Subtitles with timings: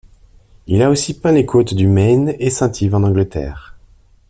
[0.65, 3.77] Il a aussi peint les côtes du Maine et Saint-Yves en Angleterre.